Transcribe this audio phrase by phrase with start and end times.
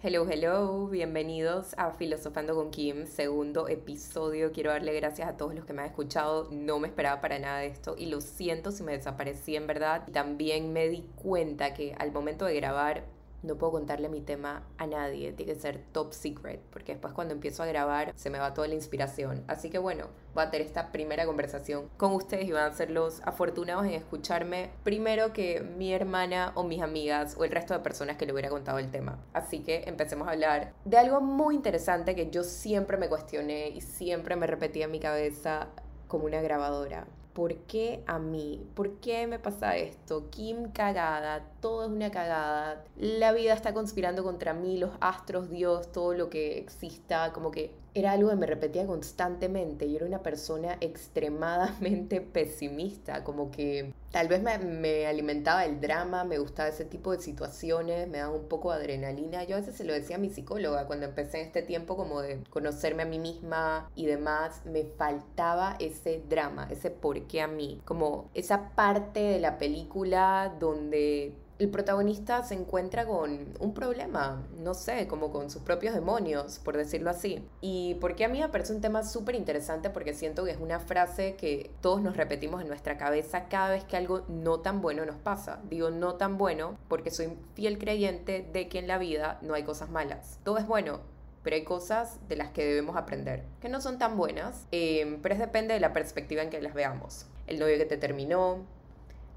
[0.00, 4.52] Hello, hello, bienvenidos a Filosofando con Kim, segundo episodio.
[4.52, 6.46] Quiero darle gracias a todos los que me han escuchado.
[6.52, 10.06] No me esperaba para nada de esto y lo siento si me desaparecí en verdad.
[10.12, 13.06] También me di cuenta que al momento de grabar
[13.42, 17.34] no puedo contarle mi tema a nadie, tiene que ser top secret, porque después cuando
[17.34, 19.44] empiezo a grabar se me va toda la inspiración.
[19.46, 22.90] Así que bueno, voy a tener esta primera conversación con ustedes y van a ser
[22.90, 27.80] los afortunados en escucharme primero que mi hermana o mis amigas o el resto de
[27.80, 29.18] personas que le hubiera contado el tema.
[29.32, 33.80] Así que empecemos a hablar de algo muy interesante que yo siempre me cuestioné y
[33.80, 35.68] siempre me repetía en mi cabeza
[36.08, 37.06] como una grabadora.
[37.38, 38.66] ¿Por qué a mí?
[38.74, 40.28] ¿Por qué me pasa esto?
[40.28, 42.82] Kim cagada, todo es una cagada.
[42.96, 47.70] La vida está conspirando contra mí, los astros, Dios, todo lo que exista, como que
[47.94, 49.88] era algo que me repetía constantemente.
[49.88, 56.38] Yo era una persona extremadamente pesimista, como que tal vez me, alimentaba el drama, me
[56.38, 59.44] gustaba ese tipo de situaciones, me daba un poco de adrenalina.
[59.44, 62.22] Yo a veces se lo decía a mi psicóloga cuando empecé en este tiempo como
[62.22, 67.48] de conocerme a mí misma y demás, me faltaba ese drama, ese por qué a
[67.48, 74.46] mí, como esa parte de la película donde el protagonista se encuentra con un problema,
[74.58, 77.44] no sé, como con sus propios demonios, por decirlo así.
[77.60, 80.78] Y porque a mí me parece un tema súper interesante porque siento que es una
[80.78, 85.04] frase que todos nos repetimos en nuestra cabeza cada vez que algo no tan bueno
[85.04, 85.60] nos pasa.
[85.68, 89.64] Digo no tan bueno porque soy fiel creyente de que en la vida no hay
[89.64, 90.38] cosas malas.
[90.44, 91.00] Todo es bueno,
[91.42, 95.34] pero hay cosas de las que debemos aprender, que no son tan buenas, eh, pero
[95.34, 97.26] es depende de la perspectiva en que las veamos.
[97.48, 98.64] El novio que te terminó,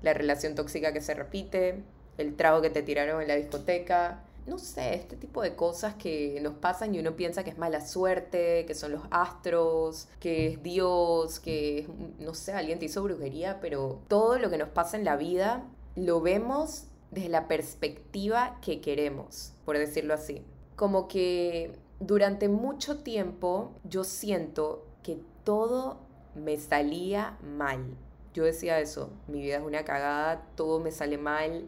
[0.03, 1.83] la relación tóxica que se repite,
[2.21, 4.23] el trago que te tiraron en la discoteca.
[4.47, 7.85] No sé, este tipo de cosas que nos pasan y uno piensa que es mala
[7.85, 11.87] suerte, que son los astros, que es Dios, que
[12.19, 15.63] no sé, alguien te hizo brujería, pero todo lo que nos pasa en la vida
[15.95, 20.43] lo vemos desde la perspectiva que queremos, por decirlo así.
[20.75, 25.99] Como que durante mucho tiempo yo siento que todo
[26.33, 27.85] me salía mal.
[28.33, 31.65] Yo decía eso, mi vida es una cagada, todo me sale mal,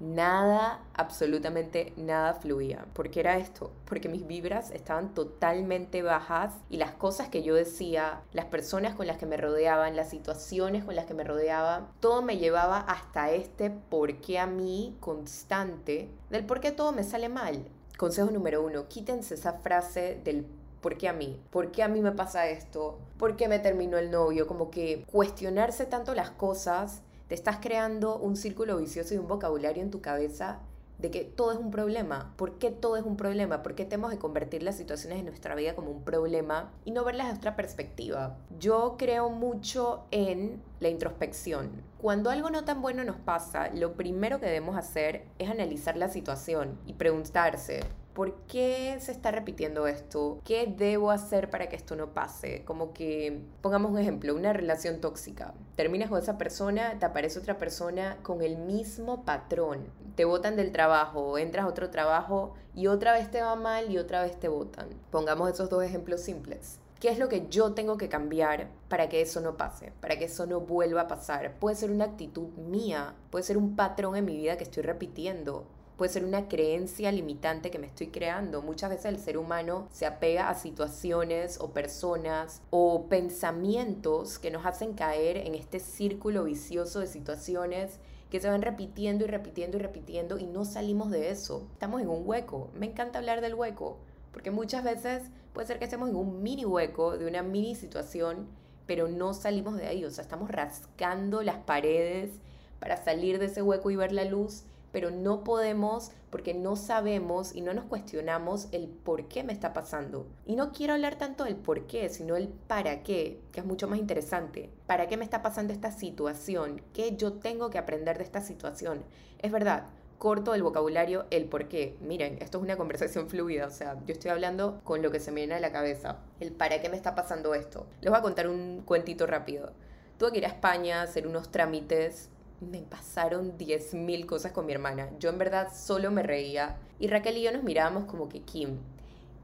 [0.00, 2.86] nada, absolutamente nada fluía.
[2.92, 3.70] ¿Por qué era esto?
[3.84, 9.06] Porque mis vibras estaban totalmente bajas y las cosas que yo decía, las personas con
[9.06, 13.30] las que me rodeaban, las situaciones con las que me rodeaba, todo me llevaba hasta
[13.32, 17.66] este por qué a mí constante del por qué todo me sale mal.
[17.96, 20.46] Consejo número uno, quítense esa frase del
[20.80, 21.40] ¿Por qué a mí?
[21.50, 22.98] ¿Por qué a mí me pasa esto?
[23.18, 24.46] ¿Por qué me terminó el novio?
[24.46, 29.82] Como que cuestionarse tanto las cosas te estás creando un círculo vicioso y un vocabulario
[29.82, 30.60] en tu cabeza
[30.98, 32.34] de que todo es un problema.
[32.36, 33.62] ¿Por qué todo es un problema?
[33.62, 37.04] ¿Por qué tenemos que convertir las situaciones de nuestra vida como un problema y no
[37.04, 38.36] verlas de otra perspectiva?
[38.58, 41.70] Yo creo mucho en la introspección.
[42.00, 46.08] Cuando algo no tan bueno nos pasa, lo primero que debemos hacer es analizar la
[46.08, 47.80] situación y preguntarse,
[48.18, 50.40] ¿por qué se está repitiendo esto?
[50.44, 52.64] ¿Qué debo hacer para que esto no pase?
[52.64, 55.54] Como que, pongamos un ejemplo, una relación tóxica.
[55.76, 59.86] Terminas con esa persona, te aparece otra persona con el mismo patrón.
[60.16, 63.98] Te botan del trabajo, entras a otro trabajo y otra vez te va mal y
[63.98, 64.88] otra vez te botan.
[65.12, 66.80] Pongamos esos dos ejemplos simples.
[66.98, 69.92] ¿Qué es lo que yo tengo que cambiar para que eso no pase?
[70.00, 71.54] Para que eso no vuelva a pasar.
[71.60, 75.66] Puede ser una actitud mía, puede ser un patrón en mi vida que estoy repitiendo
[75.98, 78.62] puede ser una creencia limitante que me estoy creando.
[78.62, 84.64] Muchas veces el ser humano se apega a situaciones o personas o pensamientos que nos
[84.64, 87.98] hacen caer en este círculo vicioso de situaciones
[88.30, 91.66] que se van repitiendo y repitiendo y repitiendo y no salimos de eso.
[91.72, 92.70] Estamos en un hueco.
[92.74, 93.98] Me encanta hablar del hueco,
[94.30, 98.46] porque muchas veces puede ser que estemos en un mini hueco de una mini situación,
[98.86, 100.04] pero no salimos de ahí.
[100.04, 102.30] O sea, estamos rascando las paredes
[102.78, 107.54] para salir de ese hueco y ver la luz pero no podemos porque no sabemos
[107.54, 110.26] y no nos cuestionamos el por qué me está pasando.
[110.46, 113.88] Y no quiero hablar tanto del por qué, sino el para qué, que es mucho
[113.88, 114.70] más interesante.
[114.86, 116.82] ¿Para qué me está pasando esta situación?
[116.92, 119.04] ¿Qué yo tengo que aprender de esta situación?
[119.38, 119.86] Es verdad,
[120.18, 121.96] corto el vocabulario el por qué.
[122.00, 125.30] Miren, esto es una conversación fluida, o sea, yo estoy hablando con lo que se
[125.30, 126.18] me viene a la cabeza.
[126.40, 127.86] El para qué me está pasando esto.
[128.00, 129.72] Les voy a contar un cuentito rápido.
[130.18, 132.28] Tuve que ir a España a hacer unos trámites
[132.60, 135.10] me pasaron 10.000 cosas con mi hermana.
[135.18, 136.76] Yo en verdad solo me reía.
[136.98, 138.78] Y Raquel y yo nos mirábamos como que, Kim,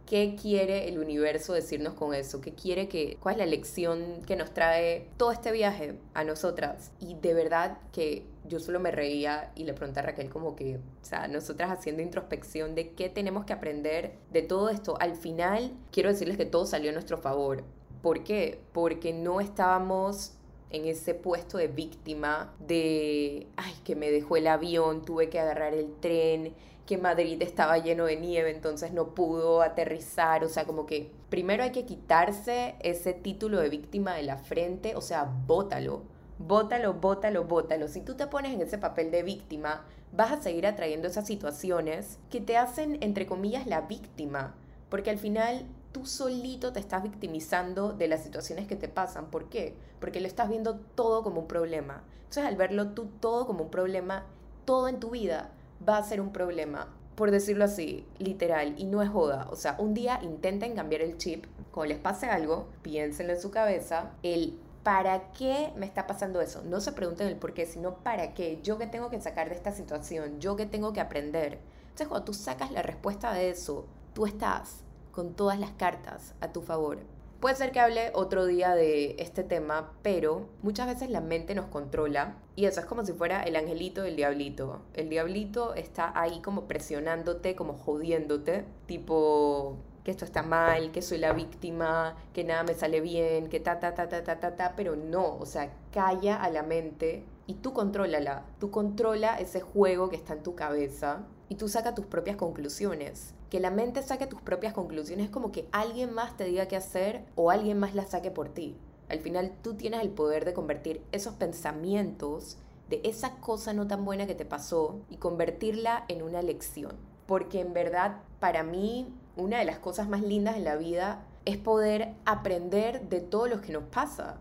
[0.07, 2.41] ¿qué quiere el universo decirnos con eso?
[2.41, 6.91] ¿Qué quiere que, cuál es la lección que nos trae todo este viaje a nosotras?
[7.01, 10.77] Y de verdad que yo solo me reía y le pregunté a Raquel como que,
[10.77, 14.97] o sea, nosotras haciendo introspección de qué tenemos que aprender de todo esto.
[15.01, 17.65] Al final, quiero decirles que todo salió a nuestro favor.
[18.03, 18.61] ¿Por qué?
[18.73, 20.35] Porque no estábamos
[20.75, 25.73] en ese puesto de víctima de, ay, que me dejó el avión, tuve que agarrar
[25.73, 26.53] el tren,
[26.85, 31.63] que Madrid estaba lleno de nieve, entonces no pudo aterrizar, o sea, como que primero
[31.63, 36.03] hay que quitarse ese título de víctima de la frente, o sea, bótalo,
[36.39, 37.89] bótalo, bótalo, bótalo.
[37.89, 42.19] Si tú te pones en ese papel de víctima, vas a seguir atrayendo esas situaciones
[42.31, 44.55] que te hacen, entre comillas, la víctima,
[44.89, 49.27] porque al final tú solito te estás victimizando de las situaciones que te pasan.
[49.31, 49.77] ¿Por qué?
[50.01, 52.03] Porque lo estás viendo todo como un problema.
[52.25, 54.27] Entonces, al verlo tú todo como un problema,
[54.65, 55.53] todo en tu vida
[55.89, 56.93] va a ser un problema.
[57.15, 59.47] Por decirlo así, literal, y no es joda.
[59.53, 61.47] O sea, un día intenten cambiar el chip.
[61.71, 64.11] Cuando les pase algo, piénsenlo en su cabeza.
[64.25, 66.63] El ¿para qué me está pasando eso?
[66.65, 68.59] No se pregunten el por qué, sino ¿para qué?
[68.65, 70.41] ¿Yo qué tengo que sacar de esta situación?
[70.41, 71.61] ¿Yo qué tengo que aprender?
[71.85, 74.84] Entonces, cuando tú sacas la respuesta de eso, tú estás
[75.15, 76.99] con todas las cartas a tu favor.
[77.41, 81.67] Puede ser que hable otro día de este tema, pero muchas veces la mente nos
[81.67, 84.81] controla y eso es como si fuera el angelito del diablito.
[84.95, 91.19] El diablito está ahí como presionándote, como jodiéndote, tipo que esto está mal, que soy
[91.19, 94.75] la víctima, que nada me sale bien, que ta ta ta ta ta ta ta,
[94.77, 100.09] pero no, o sea, calla a la mente y tú contrólala, tú controla ese juego
[100.09, 104.27] que está en tu cabeza y tú saca tus propias conclusiones que la mente saque
[104.27, 107.95] tus propias conclusiones es como que alguien más te diga qué hacer o alguien más
[107.95, 108.77] las saque por ti.
[109.09, 112.59] Al final tú tienes el poder de convertir esos pensamientos
[112.91, 116.97] de esa cosa no tan buena que te pasó y convertirla en una lección.
[117.27, 119.07] Porque en verdad, para mí,
[119.37, 123.61] una de las cosas más lindas en la vida es poder aprender de todo lo
[123.61, 124.41] que nos pasa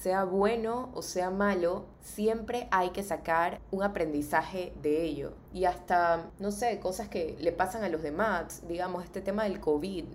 [0.00, 5.34] sea bueno o sea malo, siempre hay que sacar un aprendizaje de ello.
[5.52, 9.60] Y hasta, no sé, cosas que le pasan a los demás, digamos, este tema del
[9.60, 10.06] COVID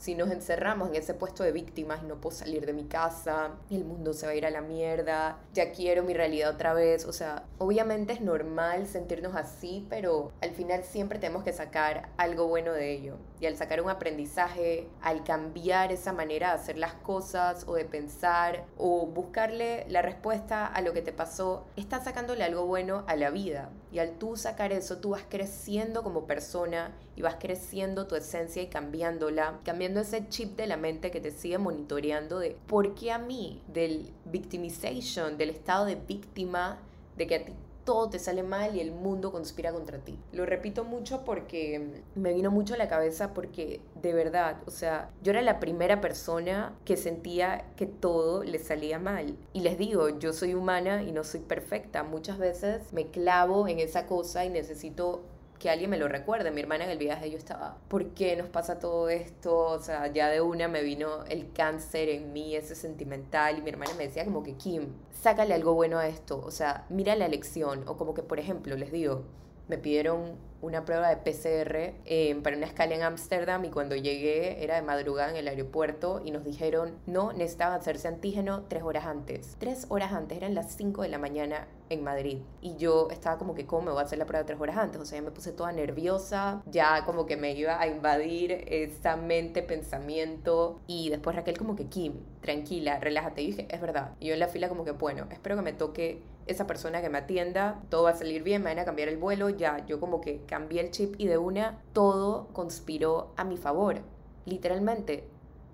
[0.00, 3.50] si nos encerramos en ese puesto de víctimas y no puedo salir de mi casa,
[3.70, 7.04] el mundo se va a ir a la mierda, ya quiero mi realidad otra vez,
[7.04, 12.48] o sea, obviamente es normal sentirnos así, pero al final siempre tenemos que sacar algo
[12.48, 13.18] bueno de ello.
[13.40, 17.84] Y al sacar un aprendizaje, al cambiar esa manera de hacer las cosas o de
[17.84, 23.16] pensar o buscarle la respuesta a lo que te pasó, estás sacándole algo bueno a
[23.16, 23.70] la vida.
[23.92, 28.62] Y al tú sacar eso, tú vas creciendo como persona y vas creciendo tu esencia
[28.62, 33.10] y cambiándola, cambiando ese chip de la mente que te sigue monitoreando de por qué
[33.10, 36.78] a mí, del victimization, del estado de víctima,
[37.16, 37.52] de que a ti
[37.84, 40.18] todo te sale mal y el mundo conspira contra ti.
[40.32, 45.10] Lo repito mucho porque me vino mucho a la cabeza porque de verdad, o sea,
[45.22, 49.36] yo era la primera persona que sentía que todo le salía mal.
[49.52, 52.02] Y les digo, yo soy humana y no soy perfecta.
[52.02, 55.22] Muchas veces me clavo en esa cosa y necesito
[55.60, 56.50] que alguien me lo recuerde.
[56.50, 59.56] Mi hermana en el viaje yo estaba, ¿por qué nos pasa todo esto?
[59.56, 63.70] O sea, ya de una me vino el cáncer en mí, ese sentimental, y mi
[63.70, 67.28] hermana me decía como que, Kim, sácale algo bueno a esto, o sea, mira la
[67.28, 69.24] lección, o como que, por ejemplo, les digo,
[69.68, 74.62] me pidieron una prueba de PCR eh, para una escala en Ámsterdam y cuando llegué
[74.62, 79.06] era de madrugada en el aeropuerto y nos dijeron no, necesitaba hacerse antígeno tres horas
[79.06, 79.56] antes.
[79.58, 82.38] Tres horas antes, eran las cinco de la mañana en Madrid.
[82.60, 85.00] Y yo estaba como que, ¿cómo me voy a hacer la prueba tres horas antes?
[85.00, 89.16] O sea, ya me puse toda nerviosa, ya como que me iba a invadir esa
[89.16, 90.80] mente, pensamiento.
[90.86, 93.42] Y después Raquel como que, Kim, tranquila, relájate.
[93.42, 94.12] Y dije, es verdad.
[94.20, 97.08] Y yo en la fila como que, bueno, espero que me toque esa persona que
[97.08, 100.00] me atienda, todo va a salir bien, me van a cambiar el vuelo, ya, yo
[100.00, 104.00] como que cambié el chip y de una todo conspiró a mi favor,
[104.44, 105.28] literalmente.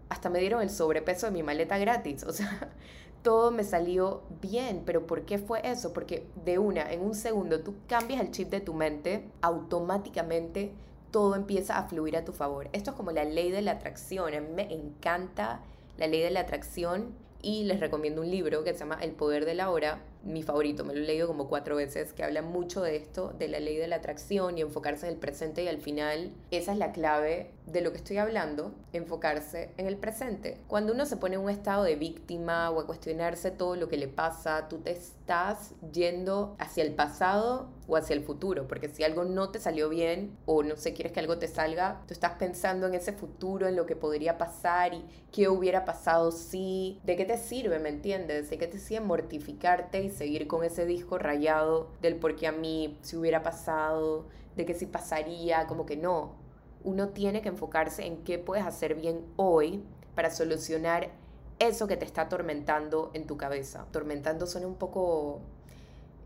[0.09, 2.71] Hasta me dieron el sobrepeso de mi maleta gratis, o sea,
[3.23, 5.93] todo me salió bien, pero ¿por qué fue eso?
[5.93, 10.73] Porque de una, en un segundo, tú cambias el chip de tu mente, automáticamente
[11.11, 12.69] todo empieza a fluir a tu favor.
[12.73, 15.63] Esto es como la ley de la atracción, a mí me encanta
[15.97, 19.45] la ley de la atracción y les recomiendo un libro que se llama El Poder
[19.45, 22.83] de la Hora, mi favorito, me lo he leído como cuatro veces, que habla mucho
[22.83, 25.79] de esto, de la ley de la atracción y enfocarse en el presente y al
[25.79, 30.59] final esa es la clave de lo que estoy hablando, enfocarse en el presente.
[30.69, 33.97] Cuando uno se pone en un estado de víctima o a cuestionarse todo lo que
[33.97, 39.03] le pasa, tú te estás yendo hacia el pasado o hacia el futuro, porque si
[39.05, 42.33] algo no te salió bien o no sé, quieres que algo te salga, tú estás
[42.33, 47.17] pensando en ese futuro, en lo que podría pasar y qué hubiera pasado si, de
[47.17, 48.49] qué te sirve, ¿me entiendes?
[48.51, 52.53] De qué te sirve mortificarte y seguir con ese disco rayado del por qué a
[52.53, 56.46] mí si hubiera pasado, de que si pasaría, como que no.
[56.85, 59.83] Uno tiene que enfocarse en qué puedes hacer bien hoy
[60.15, 61.11] para solucionar
[61.59, 63.83] eso que te está atormentando en tu cabeza.
[63.83, 65.41] Atormentando suena un poco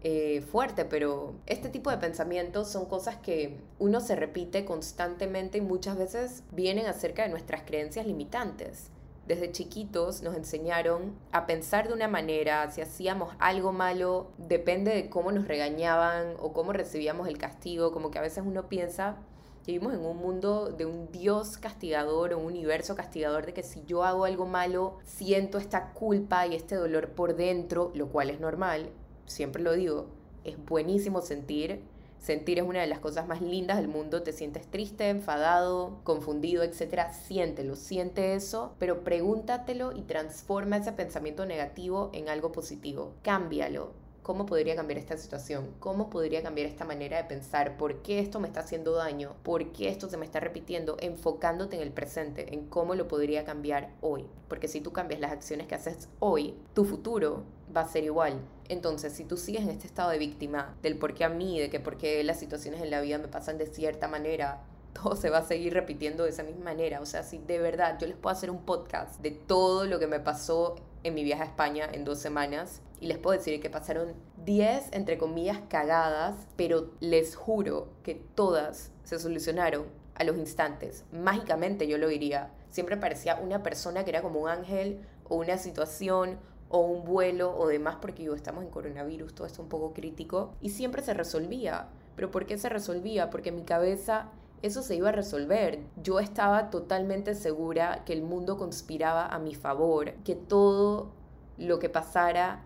[0.02, 5.60] eh, fuerte, pero este tipo de pensamientos son cosas que uno se repite constantemente y
[5.60, 8.90] muchas veces vienen acerca de nuestras creencias limitantes
[9.30, 15.08] desde chiquitos nos enseñaron a pensar de una manera, si hacíamos algo malo, depende de
[15.08, 19.18] cómo nos regañaban o cómo recibíamos el castigo, como que a veces uno piensa
[19.66, 24.04] vivimos en un mundo de un Dios castigador un universo castigador de que si yo
[24.04, 28.90] hago algo malo, siento esta culpa y este dolor por dentro, lo cual es normal,
[29.26, 30.06] siempre lo digo,
[30.44, 31.80] es buenísimo sentir.
[32.18, 34.22] Sentir es una de las cosas más lindas del mundo.
[34.22, 37.12] Te sientes triste, enfadado, confundido, etc.
[37.26, 43.14] Siéntelo, siente eso, pero pregúntatelo y transforma ese pensamiento negativo en algo positivo.
[43.22, 45.74] Cámbialo ¿Cómo podría cambiar esta situación?
[45.80, 47.78] ¿Cómo podría cambiar esta manera de pensar?
[47.78, 49.34] ¿Por qué esto me está haciendo daño?
[49.42, 50.98] ¿Por qué esto se me está repitiendo?
[51.00, 54.26] Enfocándote en el presente, en cómo lo podría cambiar hoy.
[54.48, 58.40] Porque si tú cambias las acciones que haces hoy, tu futuro va a ser igual.
[58.68, 61.70] Entonces, si tú sigues en este estado de víctima, del por qué a mí, de
[61.70, 64.62] que por qué las situaciones en la vida me pasan de cierta manera,
[64.92, 67.00] todo se va a seguir repitiendo de esa misma manera.
[67.00, 70.06] O sea, si de verdad yo les puedo hacer un podcast de todo lo que
[70.06, 73.70] me pasó en mi viaje a España en dos semanas y les puedo decir que
[73.70, 81.04] pasaron 10, entre comillas, cagadas, pero les juro que todas se solucionaron a los instantes.
[81.12, 82.50] Mágicamente yo lo diría.
[82.70, 87.56] Siempre parecía una persona que era como un ángel o una situación o un vuelo
[87.56, 91.14] o demás, porque yo estamos en coronavirus, todo esto un poco crítico, y siempre se
[91.14, 91.88] resolvía.
[92.14, 93.30] ¿Pero por qué se resolvía?
[93.30, 94.28] Porque mi cabeza
[94.62, 95.80] eso se iba a resolver.
[96.02, 101.12] Yo estaba totalmente segura que el mundo conspiraba a mi favor, que todo
[101.58, 102.64] lo que pasara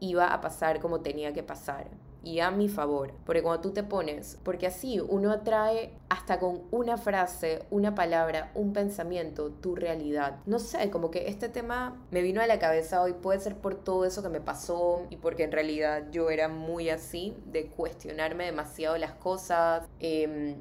[0.00, 1.88] iba a pasar como tenía que pasar
[2.22, 3.12] y a mi favor.
[3.24, 8.50] Porque cuando tú te pones, porque así uno atrae hasta con una frase, una palabra,
[8.54, 10.38] un pensamiento, tu realidad.
[10.46, 13.74] No sé, como que este tema me vino a la cabeza hoy, puede ser por
[13.74, 18.46] todo eso que me pasó y porque en realidad yo era muy así, de cuestionarme
[18.46, 19.86] demasiado las cosas.
[20.00, 20.56] Eh,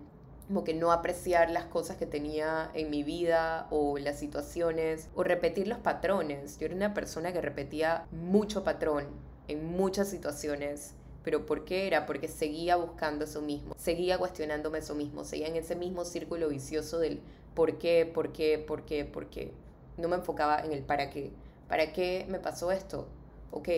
[0.49, 5.23] como que no apreciar las cosas que tenía en mi vida o las situaciones o
[5.23, 6.57] repetir los patrones.
[6.57, 9.05] Yo era una persona que repetía mucho patrón
[9.47, 10.95] en muchas situaciones.
[11.23, 12.07] Pero ¿por qué era?
[12.07, 16.97] Porque seguía buscando eso mismo, seguía cuestionándome eso mismo, seguía en ese mismo círculo vicioso
[16.97, 17.21] del
[17.53, 19.53] por qué, por qué, por qué, por qué.
[19.97, 21.31] No me enfocaba en el para qué.
[21.67, 23.07] ¿Para qué me pasó esto?
[23.51, 23.69] Ok,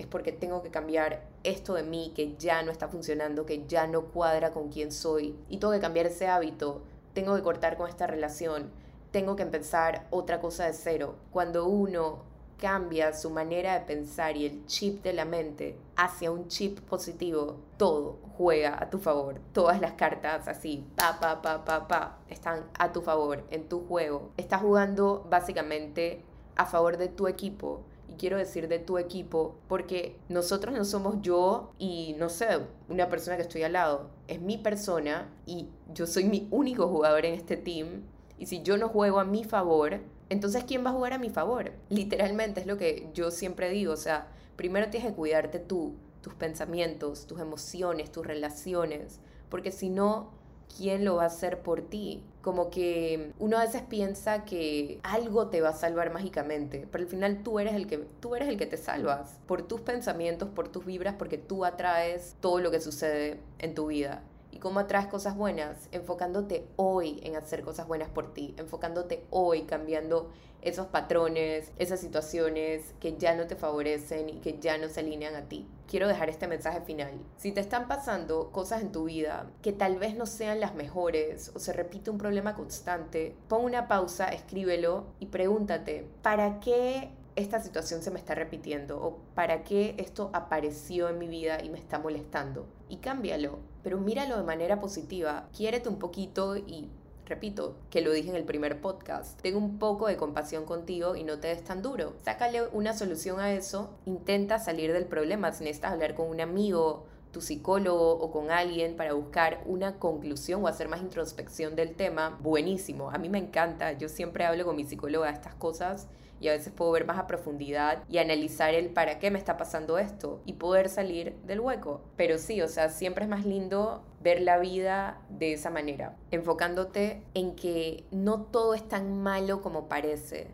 [0.00, 3.86] es porque tengo que cambiar esto de mí que ya no está funcionando, que ya
[3.86, 5.36] no cuadra con quién soy.
[5.48, 8.70] Y tengo que cambiar ese hábito, tengo que cortar con esta relación,
[9.10, 11.16] tengo que empezar otra cosa de cero.
[11.30, 16.48] Cuando uno cambia su manera de pensar y el chip de la mente hacia un
[16.48, 19.40] chip positivo, todo juega a tu favor.
[19.52, 23.86] Todas las cartas así, pa, pa, pa, pa, pa, están a tu favor, en tu
[23.86, 24.30] juego.
[24.38, 26.22] Estás jugando básicamente
[26.56, 27.82] a favor de tu equipo
[28.20, 32.48] quiero decir de tu equipo, porque nosotros no somos yo y no sé,
[32.90, 37.24] una persona que estoy al lado, es mi persona y yo soy mi único jugador
[37.24, 38.02] en este team.
[38.38, 41.30] Y si yo no juego a mi favor, entonces ¿quién va a jugar a mi
[41.30, 41.72] favor?
[41.88, 46.34] Literalmente es lo que yo siempre digo, o sea, primero tienes que cuidarte tú, tus
[46.34, 50.30] pensamientos, tus emociones, tus relaciones, porque si no,
[50.76, 52.22] quién lo va a hacer por ti.
[52.42, 57.10] Como que uno a veces piensa que algo te va a salvar mágicamente, pero al
[57.10, 60.68] final tú eres el que tú eres el que te salvas por tus pensamientos, por
[60.68, 64.22] tus vibras, porque tú atraes todo lo que sucede en tu vida.
[64.52, 65.88] ¿Y cómo atraes cosas buenas?
[65.92, 70.30] Enfocándote hoy en hacer cosas buenas por ti, enfocándote hoy, cambiando
[70.62, 75.34] esos patrones, esas situaciones que ya no te favorecen y que ya no se alinean
[75.34, 75.66] a ti.
[75.86, 77.12] Quiero dejar este mensaje final.
[77.36, 81.50] Si te están pasando cosas en tu vida que tal vez no sean las mejores
[81.54, 87.60] o se repite un problema constante, pon una pausa, escríbelo y pregúntate, ¿para qué esta
[87.60, 91.78] situación se me está repitiendo o para qué esto apareció en mi vida y me
[91.78, 92.66] está molestando.
[92.88, 96.90] Y cámbialo, pero míralo de manera positiva, quiérete un poquito y
[97.30, 101.22] repito, que lo dije en el primer podcast, ten un poco de compasión contigo y
[101.22, 102.14] no te des tan duro.
[102.24, 107.06] Sácale una solución a eso, intenta salir del problema, si necesitas hablar con un amigo,
[107.32, 112.38] tu psicólogo o con alguien para buscar una conclusión o hacer más introspección del tema,
[112.42, 113.10] buenísimo.
[113.10, 116.08] A mí me encanta, yo siempre hablo con mi psicóloga de estas cosas
[116.40, 119.56] y a veces puedo ver más a profundidad y analizar el para qué me está
[119.58, 122.00] pasando esto y poder salir del hueco.
[122.16, 127.22] Pero sí, o sea, siempre es más lindo ver la vida de esa manera, enfocándote
[127.34, 130.48] en que no todo es tan malo como parece,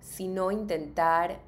[0.00, 1.40] sino intentar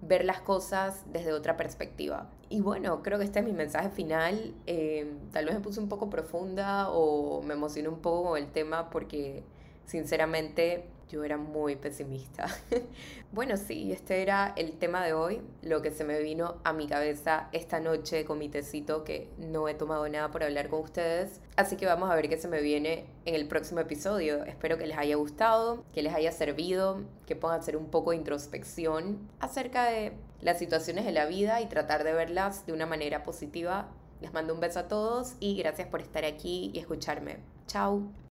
[0.00, 2.30] ver las cosas desde otra perspectiva.
[2.52, 4.54] Y bueno, creo que este es mi mensaje final.
[4.66, 8.50] Eh, tal vez me puse un poco profunda o me emocioné un poco con el
[8.50, 9.44] tema porque
[9.86, 12.46] sinceramente yo era muy pesimista.
[13.32, 16.86] bueno, sí, este era el tema de hoy, lo que se me vino a mi
[16.86, 21.40] cabeza esta noche con mi tecito que no he tomado nada por hablar con ustedes.
[21.56, 24.44] Así que vamos a ver qué se me viene en el próximo episodio.
[24.44, 28.16] Espero que les haya gustado, que les haya servido, que puedan hacer un poco de
[28.16, 33.22] introspección acerca de las situaciones de la vida y tratar de verlas de una manera
[33.22, 33.88] positiva.
[34.20, 37.38] Les mando un beso a todos y gracias por estar aquí y escucharme.
[37.66, 38.20] Chao.